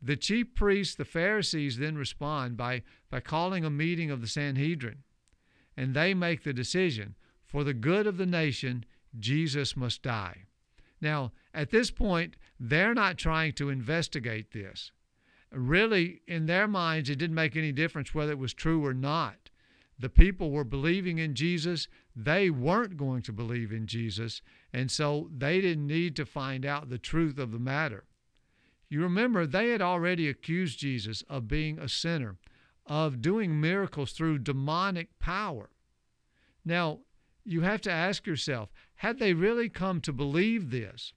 [0.00, 5.02] The chief priests, the Pharisees, then respond by, by calling a meeting of the Sanhedrin.
[5.76, 8.84] And they make the decision for the good of the nation,
[9.18, 10.44] Jesus must die.
[11.00, 14.92] Now, at this point, they're not trying to investigate this.
[15.52, 19.50] Really, in their minds, it didn't make any difference whether it was true or not
[20.00, 21.86] the people were believing in Jesus.
[22.16, 24.40] They weren't going to believe in Jesus,
[24.72, 28.04] and so they didn't need to find out the truth of the matter.
[28.88, 32.38] You remember, they had already accused Jesus of being a sinner,
[32.86, 35.70] of doing miracles through demonic power.
[36.64, 37.00] Now,
[37.44, 41.12] you have to ask yourself had they really come to believe this?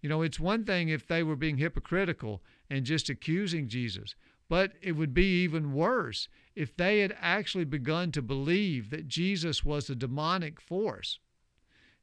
[0.00, 4.14] You know, it's one thing if they were being hypocritical and just accusing Jesus,
[4.48, 9.64] but it would be even worse if they had actually begun to believe that Jesus
[9.64, 11.18] was a demonic force.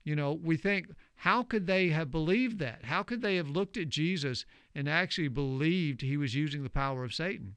[0.03, 2.85] You know, we think, how could they have believed that?
[2.85, 4.45] How could they have looked at Jesus
[4.75, 7.55] and actually believed he was using the power of Satan?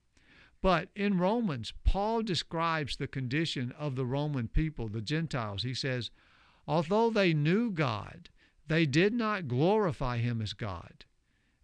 [0.63, 5.65] But in Romans, Paul describes the condition of the Roman people, the Gentiles.
[5.65, 6.11] He says,
[6.67, 8.31] Although they knew God,
[8.67, 11.05] they did not glorify him as God.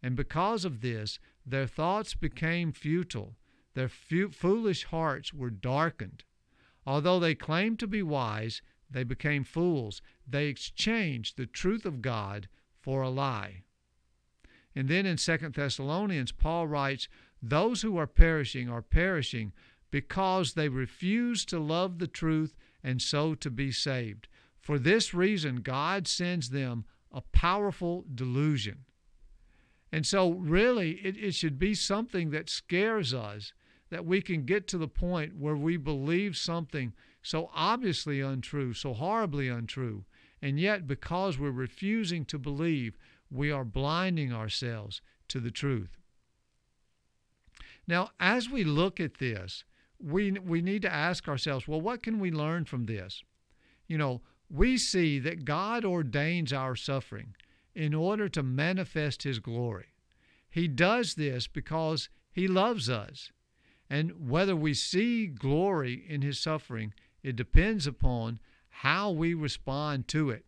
[0.02, 3.36] And because of this, their thoughts became futile
[3.74, 6.24] their foolish hearts were darkened.
[6.86, 8.60] Although they claimed to be wise,
[8.90, 10.02] they became fools.
[10.26, 12.48] They exchanged the truth of God
[12.80, 13.62] for a lie.
[14.74, 17.08] And then in 2 Thessalonians, Paul writes,
[17.42, 19.52] Those who are perishing are perishing
[19.90, 24.28] because they refuse to love the truth and so to be saved.
[24.58, 28.84] For this reason, God sends them a powerful delusion.
[29.92, 33.52] And so, really, it, it should be something that scares us
[33.90, 38.94] that we can get to the point where we believe something so obviously untrue, so
[38.94, 40.04] horribly untrue,
[40.40, 42.96] and yet because we're refusing to believe,
[43.30, 45.98] we are blinding ourselves to the truth.
[47.86, 49.64] Now, as we look at this,
[50.00, 53.22] we, we need to ask ourselves, well, what can we learn from this?
[53.86, 57.34] You know, we see that God ordains our suffering
[57.74, 59.94] in order to manifest His glory.
[60.50, 63.30] He does this because He loves us.
[63.92, 70.30] And whether we see glory in his suffering, it depends upon how we respond to
[70.30, 70.46] it.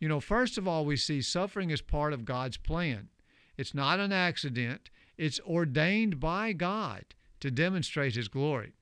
[0.00, 3.08] You know, first of all, we see suffering as part of God's plan.
[3.56, 7.04] It's not an accident, it's ordained by God
[7.38, 8.72] to demonstrate his glory.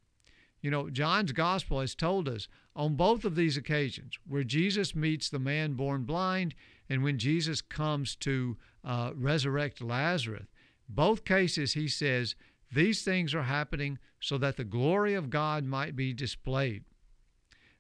[0.63, 5.29] You know, John's gospel has told us on both of these occasions where Jesus meets
[5.29, 6.55] the man born blind
[6.91, 10.49] and when Jesus comes to uh, resurrect Lazarus,
[10.89, 12.35] both cases he says
[12.73, 16.85] these things are happening so that the glory of God might be displayed.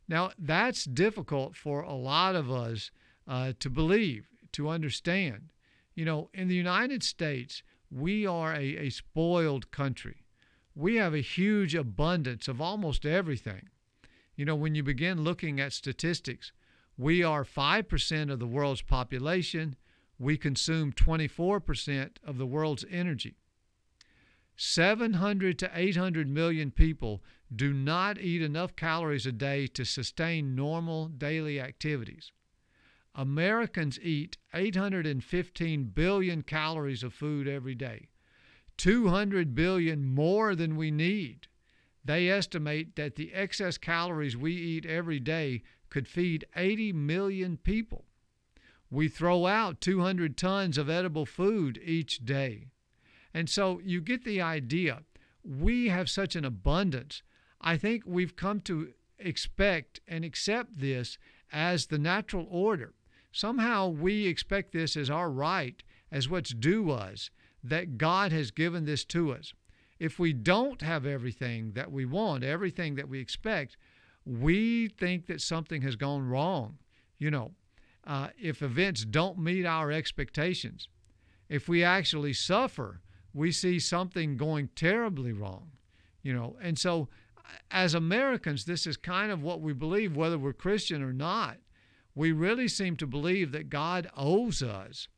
[0.09, 2.91] Now, that's difficult for a lot of us
[3.29, 5.53] uh, to believe, to understand.
[5.95, 10.25] You know, in the United States, we are a, a spoiled country.
[10.75, 13.69] we have a huge abundance of almost everything.
[14.37, 16.53] You know, when you begin looking at statistics,
[17.01, 19.75] we are 5% of the world's population.
[20.19, 23.37] We consume 24% of the world's energy.
[24.55, 27.23] 700 to 800 million people
[27.57, 32.33] do not eat enough calories a day to sustain normal daily activities.
[33.15, 38.09] Americans eat 815 billion calories of food every day,
[38.77, 41.47] 200 billion more than we need.
[42.05, 48.05] They estimate that the excess calories we eat every day could feed 80 million people.
[48.91, 52.69] We throw out 200 tons of edible food each day.
[53.33, 55.03] And so you get the idea.
[55.45, 57.23] We have such an abundance.
[57.61, 61.19] I think we've come to expect and accept this
[61.53, 62.95] as the natural order.
[63.33, 67.31] Somehow we expect this as our right, as what's due us,
[67.63, 69.53] that God has given this to us.
[69.99, 73.77] If we don't have everything that we want, everything that we expect,
[74.25, 76.79] we think that something has gone wrong.
[77.19, 77.53] You know,
[78.07, 80.89] uh, if events don't meet our expectations,
[81.49, 83.01] if we actually suffer,
[83.35, 85.71] we see something going terribly wrong.
[86.23, 87.09] You know, and so
[87.71, 91.59] as Americans, this is kind of what we believe, whether we're Christian or not.
[92.15, 95.09] We really seem to believe that God owes us.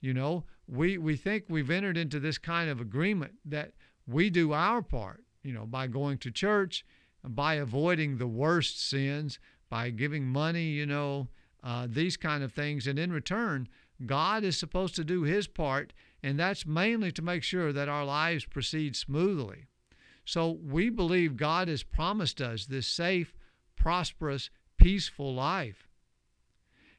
[0.00, 3.72] You know, we, we think we've entered into this kind of agreement that
[4.06, 6.84] we do our part, you know, by going to church,
[7.26, 9.38] by avoiding the worst sins,
[9.70, 11.28] by giving money, you know,
[11.62, 12.86] uh, these kind of things.
[12.86, 13.68] And in return,
[14.04, 18.04] God is supposed to do his part, and that's mainly to make sure that our
[18.04, 19.66] lives proceed smoothly.
[20.24, 23.34] So we believe God has promised us this safe,
[23.76, 25.88] prosperous, peaceful life.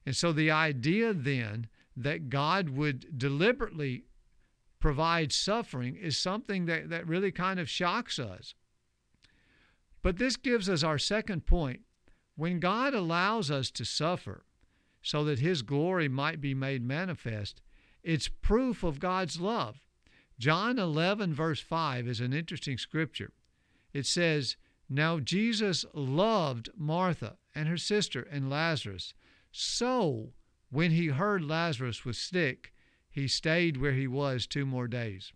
[0.05, 1.67] And so the idea then
[1.97, 4.03] that God would deliberately
[4.79, 8.53] provide suffering is something that, that really kind of shocks us.
[10.05, 11.79] But this gives us our second point.
[12.35, 14.45] When God allows us to suffer
[15.01, 17.63] so that His glory might be made manifest,
[18.03, 19.81] it's proof of God's love.
[20.37, 23.33] John 11, verse 5 is an interesting scripture.
[23.93, 29.15] It says, Now Jesus loved Martha and her sister and Lazarus.
[29.51, 30.33] So,
[30.69, 32.73] when he heard Lazarus was sick,
[33.09, 35.33] he stayed where he was two more days.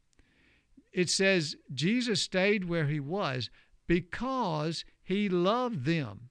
[0.91, 3.49] It says Jesus stayed where he was
[3.89, 6.29] because he loved them.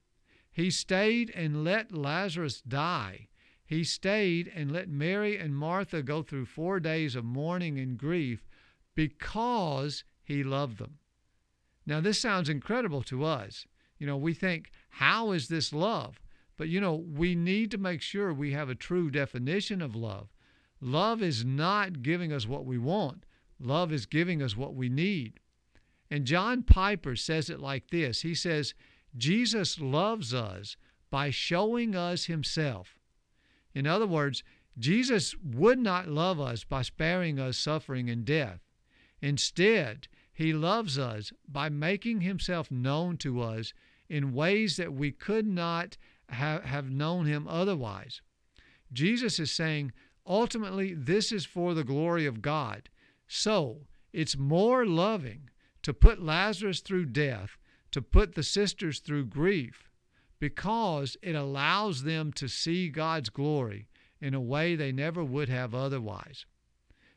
[0.49, 3.27] He stayed and let Lazarus die.
[3.65, 8.47] He stayed and let Mary and Martha go through four days of mourning and grief
[8.95, 10.99] because he loved them.
[11.85, 13.65] Now, this sounds incredible to us.
[13.97, 16.21] You know, we think, how is this love?
[16.55, 20.29] But, you know, we need to make sure we have a true definition of love.
[20.79, 23.25] Love is not giving us what we want,
[23.59, 25.41] love is giving us what we need.
[26.11, 28.73] And John Piper says it like this He says,
[29.17, 30.77] Jesus loves us
[31.09, 32.99] by showing us himself.
[33.73, 34.43] In other words,
[34.77, 38.61] Jesus would not love us by sparing us suffering and death.
[39.21, 43.73] Instead, he loves us by making himself known to us
[44.07, 45.97] in ways that we could not
[46.29, 48.21] have, known him otherwise.
[48.93, 49.91] Jesus is saying,
[50.25, 52.89] ultimately, this is for the glory of God.
[53.27, 55.49] So, it's more loving
[55.89, 57.57] to put Lazarus through death,
[57.89, 59.89] to put the sisters through grief,
[60.37, 63.87] because it allows them to see God's glory
[64.21, 66.45] in a way they never would have otherwise.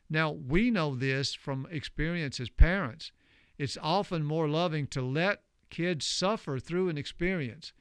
[0.09, 3.11] Now, we know this from experience as parents.
[3.59, 7.73] It's often more loving to let kids suffer through an experience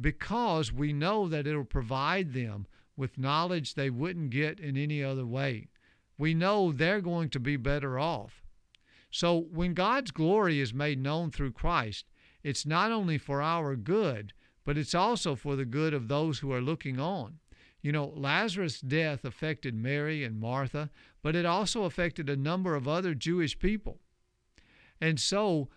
[0.00, 2.66] because we know that it'll provide them
[2.96, 5.68] with knowledge they wouldn't get in any other way.
[6.18, 8.41] We know they're going to be better off.
[9.12, 12.06] So when God's glory is made known through Christ,
[12.42, 14.32] it's not only for our good,
[14.64, 17.38] but it's also for the good of those who are looking on.
[17.82, 20.88] You know, Lazarus' death affected Mary and Martha,
[21.22, 23.98] but it also affected a number of other Jewish people.
[24.98, 25.68] And so,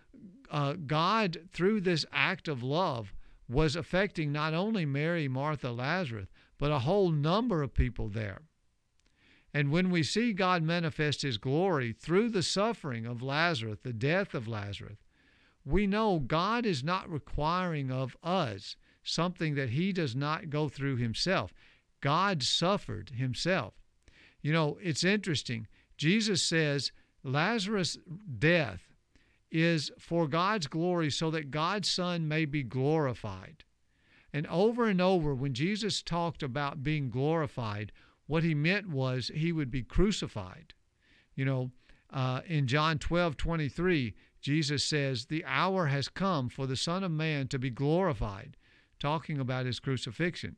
[0.50, 3.12] uh, God, through this act of love,
[3.48, 6.28] was affecting not only Mary, Martha, Lazarus,
[6.58, 8.42] but a whole number of people there.
[9.56, 14.34] And when we see God manifest His glory through the suffering of Lazarus, the death
[14.34, 14.98] of Lazarus,
[15.64, 20.96] we know God is not requiring of us something that He does not go through
[20.96, 21.54] Himself.
[22.02, 23.72] God suffered himself.
[24.42, 25.68] You know, it's interesting.
[25.96, 26.92] Jesus says
[27.24, 27.96] Lazarus'
[28.38, 28.92] death
[29.50, 33.64] is for God's glory so that God's Son may be glorified.
[34.34, 37.90] And over and over, when Jesus talked about being glorified,
[38.26, 40.74] what he meant was he would be crucified.
[41.34, 41.70] You know,
[42.10, 47.10] uh, in John 12 23, Jesus says, The hour has come for the Son of
[47.10, 48.56] Man to be glorified,
[48.98, 50.56] talking about his crucifixion.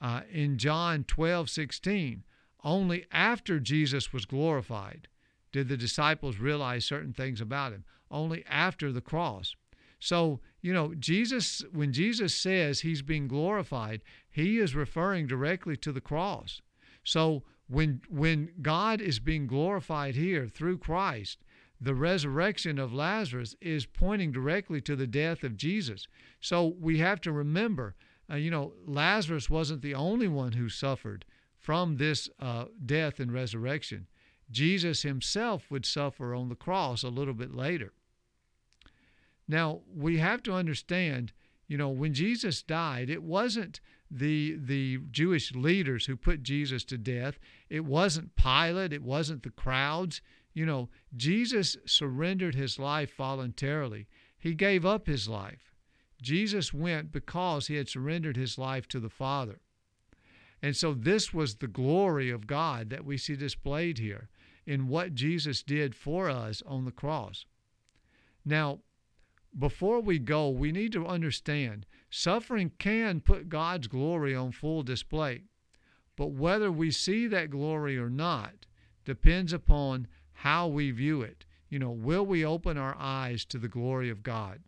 [0.00, 2.24] Uh, in John 12, 16,
[2.64, 5.08] only after Jesus was glorified
[5.52, 7.84] did the disciples realize certain things about him.
[8.10, 9.54] Only after the cross.
[10.00, 15.92] So, you know, Jesus, when Jesus says he's being glorified, he is referring directly to
[15.92, 16.60] the cross.
[17.04, 21.38] So, when, when God is being glorified here through Christ,
[21.82, 26.06] the resurrection of Lazarus is pointing directly to the death of Jesus.
[26.40, 27.96] So we have to remember,
[28.30, 31.24] uh, you know, Lazarus wasn't the only one who suffered
[31.58, 34.06] from this uh, death and resurrection.
[34.50, 37.92] Jesus himself would suffer on the cross a little bit later.
[39.48, 41.32] Now, we have to understand,
[41.66, 43.80] you know, when Jesus died, it wasn't
[44.14, 47.38] the the Jewish leaders who put Jesus to death.
[47.70, 50.20] It wasn't Pilate, it wasn't the crowds.
[50.52, 54.06] You know, Jesus surrendered his life voluntarily.
[54.38, 55.72] He gave up his life.
[56.20, 59.60] Jesus went because he had surrendered his life to the Father.
[60.60, 64.28] And so this was the glory of God that we see displayed here
[64.66, 67.46] in what Jesus did for us on the cross.
[68.44, 68.80] Now,
[69.58, 75.44] before we go, we need to understand suffering can put God's glory on full display.
[76.14, 78.66] But whether we see that glory or not
[79.04, 81.46] depends upon how we view it.
[81.70, 84.60] You know, will we open our eyes to the glory of God?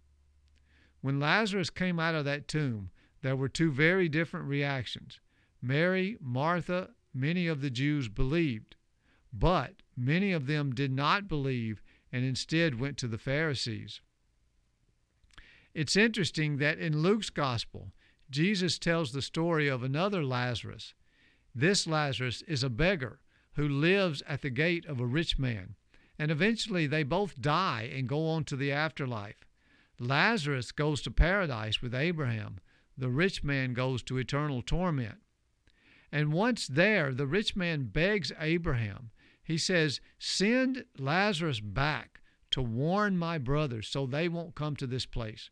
[1.02, 2.90] When Lazarus came out of that tomb,
[3.20, 5.20] there were two very different reactions.
[5.60, 8.76] Mary, Martha, many of the Jews believed,
[9.32, 14.00] but many of them did not believe and instead went to the Pharisees.
[15.74, 17.92] It's interesting that in Luke's gospel,
[18.30, 20.94] Jesus tells the story of another Lazarus.
[21.52, 23.18] This Lazarus is a beggar
[23.54, 25.74] who lives at the gate of a rich man.
[26.16, 29.44] And eventually they both die and go on to the afterlife.
[29.98, 32.60] Lazarus goes to paradise with Abraham.
[32.96, 35.18] The rich man goes to eternal torment.
[36.12, 39.10] And once there, the rich man begs Abraham.
[39.42, 42.20] He says, Send Lazarus back
[42.52, 45.50] to warn my brothers so they won't come to this place.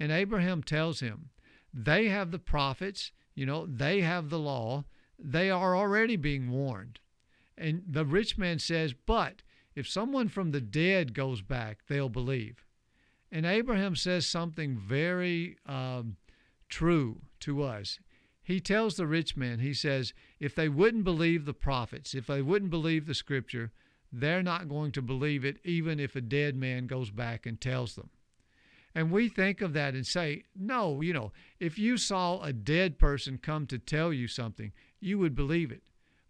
[0.00, 1.28] And Abraham tells him,
[1.72, 4.84] They have the prophets, you know, they have the law,
[5.18, 6.98] they are already being warned.
[7.56, 9.42] And the rich man says, But
[9.74, 12.64] if someone from the dead goes back, they'll believe.
[13.30, 16.16] And Abraham says something very um,
[16.68, 18.00] true to us.
[18.42, 22.42] He tells the rich man, he says, if they wouldn't believe the prophets, if they
[22.42, 23.70] wouldn't believe the scripture,
[24.10, 27.94] they're not going to believe it, even if a dead man goes back and tells
[27.94, 28.10] them.
[28.94, 32.98] And we think of that and say, no, you know, if you saw a dead
[32.98, 35.82] person come to tell you something, you would believe it.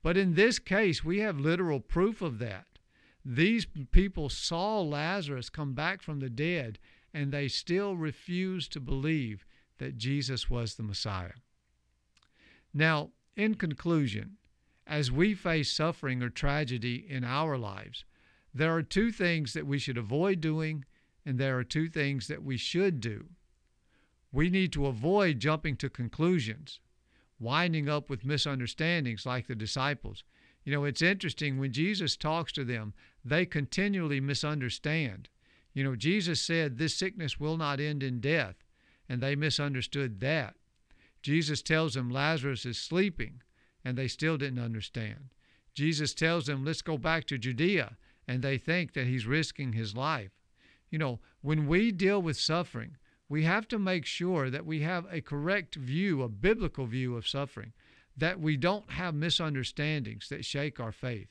[0.03, 2.67] But in this case, we have literal proof of that.
[3.25, 6.79] These people saw Lazarus come back from the dead,
[7.13, 9.45] and they still refused to believe
[9.79, 11.33] that Jesus was the Messiah.
[12.73, 14.37] Now, in conclusion,
[14.87, 18.05] as we face suffering or tragedy in our lives,
[18.55, 20.85] there are two things that we should avoid doing,
[21.31, 23.29] and there are two things that we should do.
[24.33, 26.81] We need to avoid jumping to conclusions
[27.39, 30.25] winding up with misunderstandings like the disciples.
[30.65, 35.29] You know, it's interesting when Jesus talks to them, they continually misunderstand.
[35.73, 38.57] You know, Jesus said, This sickness will not end in death,
[39.09, 40.57] and they misunderstood that.
[41.23, 43.41] Jesus tells them Lazarus is sleeping,
[43.85, 45.31] and they still didn't understand.
[45.77, 49.95] Jesus tells them, Let's go back to Judea, and they think that he's risking his
[49.95, 50.33] life.
[50.91, 52.97] You know, when we deal with suffering,
[53.29, 57.29] we have to make sure that we have a correct view, a biblical view of
[57.29, 57.73] suffering,
[58.17, 61.29] that we don't have misunderstandings that shake our faith.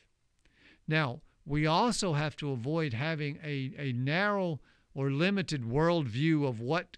[0.87, 4.59] Now, we also have to avoid having a, a narrow
[4.93, 6.97] or limited worldview of what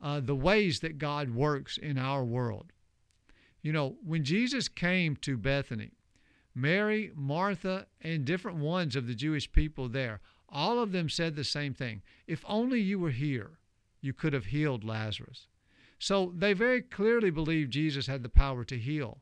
[0.00, 2.72] uh, the ways that God works in our world.
[3.62, 5.92] You know, when Jesus came to Bethany,
[6.54, 11.44] Mary, Martha, and different ones of the Jewish people there, all of them said the
[11.44, 12.02] same thing.
[12.26, 13.58] If only you were here,
[14.00, 15.46] you could have healed Lazarus.
[15.98, 19.18] So they very clearly believed Jesus had the power to heal.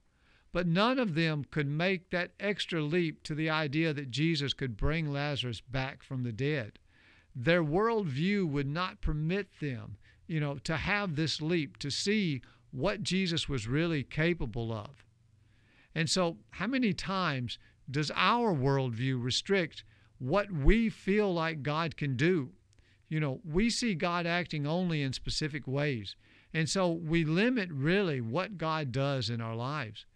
[0.53, 4.77] But none of them could make that extra leap to the idea that Jesus could
[4.77, 6.79] bring Lazarus back from the dead.
[7.35, 13.03] Their worldview would not permit them, you know, to have this leap, to see what
[13.03, 15.05] Jesus was really capable of.
[15.95, 17.59] And so, how many times
[17.91, 19.85] does our worldview restrict
[20.19, 22.51] what we feel like God can do?
[23.09, 26.17] You know, we see God acting only in specific ways.
[26.53, 30.07] And so we limit really what God does in our lives.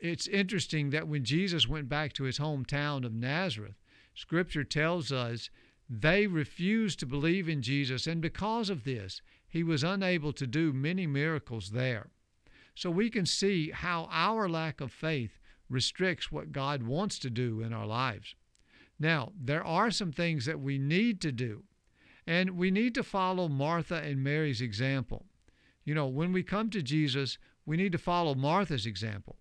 [0.00, 3.76] It's interesting that when Jesus went back to his hometown of Nazareth,
[4.14, 5.50] Scripture tells us
[5.88, 10.72] They refused to believe in Jesus, and because of this, he was unable to do
[10.72, 12.08] many miracles there.
[12.74, 15.38] So we can see how our lack of faith
[15.68, 18.34] restricts what God wants to do in our lives.
[18.98, 21.64] Now, there are some things that we need to do,
[22.26, 25.26] and we need to follow Martha and Mary's example.
[25.84, 29.36] You know, when we come to Jesus, we need to follow Martha's example.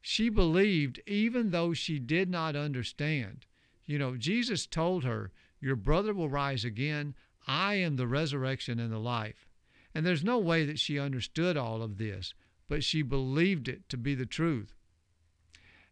[0.00, 3.46] She believed even though she did not understand.
[3.84, 5.30] You know, Jesus told her,
[5.60, 7.14] Your brother will rise again.
[7.46, 9.48] I am the resurrection and the life.
[9.94, 12.34] And there's no way that she understood all of this,
[12.68, 14.74] but she believed it to be the truth.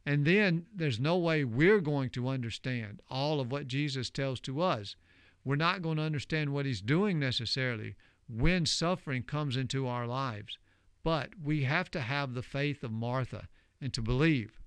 [0.09, 4.63] And then there's no way we're going to understand all of what Jesus tells to
[4.63, 4.97] us.
[5.45, 7.95] We're not going to understand what he's doing necessarily
[8.27, 10.57] when suffering comes into our lives.
[11.05, 13.49] But we have to have the faith of Martha
[13.83, 14.59] and to believe.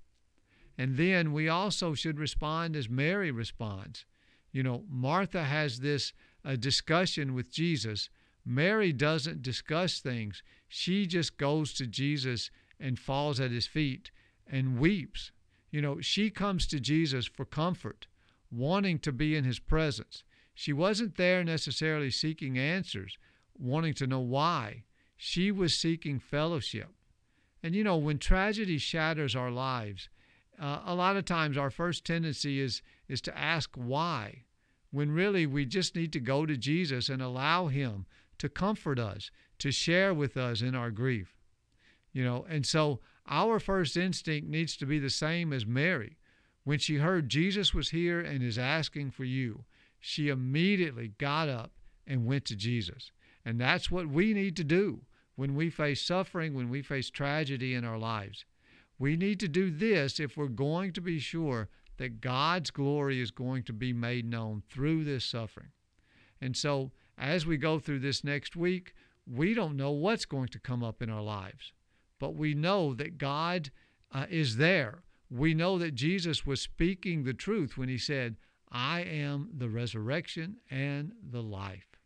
[0.78, 4.04] And then we also should respond as Mary responds.
[4.52, 6.12] You know, Martha has this
[6.44, 8.10] uh, discussion with Jesus.
[8.46, 10.44] Mary doesn't discuss things.
[10.68, 14.12] She just goes to Jesus and falls at his feet
[14.52, 15.32] and weeps.
[15.70, 18.06] You know, she comes to Jesus for comfort,
[18.50, 20.22] wanting to be in his presence.
[20.54, 23.16] She wasn't there necessarily seeking answers,
[23.58, 24.84] wanting to know why.
[25.16, 26.90] She was seeking fellowship.
[27.62, 30.10] And you know, when tragedy shatters our lives,
[30.60, 34.44] uh, a lot of times our first tendency is is to ask why,
[34.90, 38.06] when really we just need to go to Jesus and allow him
[38.38, 41.36] to comfort us, to share with us in our grief.
[42.12, 46.16] You know, and so our first instinct needs to be the same as Mary.
[46.64, 49.64] When she heard Jesus was here and is asking for you,
[50.00, 51.72] she immediately got up
[52.06, 53.12] and went to Jesus.
[53.44, 55.02] And that's what we need to do
[55.36, 58.44] when we face suffering, when we face tragedy in our lives.
[58.98, 63.30] We need to do this if we're going to be sure that God's glory is
[63.30, 65.70] going to be made known through this suffering.
[66.40, 68.94] And so, as we go through this next week,
[69.26, 71.72] we don't know what's going to come up in our lives
[72.22, 73.72] but we know that God
[74.12, 75.02] uh, is there.
[75.28, 78.36] We know that Jesus was speaking the truth when he said,
[78.70, 81.98] I am the resurrection and the life.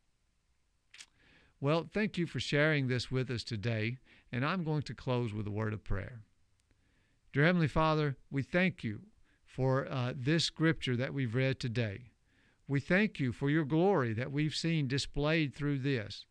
[1.60, 3.98] Well, thank you for sharing this with us today,
[4.32, 6.22] and I'm going to close with a word of prayer.
[7.34, 9.00] Dear Heavenly Father, we thank you
[9.44, 12.12] for uh, this scripture that we've read today.
[12.66, 16.24] We thank you for your glory that we've seen displayed through this,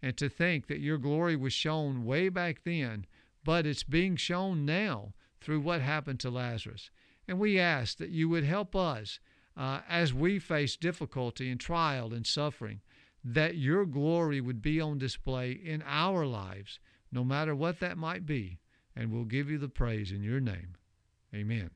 [0.00, 3.04] and to think that your glory was shown way back then
[3.44, 6.90] but it's being shown now through what happened to Lazarus.
[7.26, 9.20] And we ask that you would help us
[9.56, 12.80] uh, as we face difficulty and trial and suffering,
[13.24, 16.80] that your glory would be on display in our lives,
[17.10, 18.58] no matter what that might be.
[18.96, 20.74] And we'll give you the praise in your name.
[21.34, 21.70] Amen.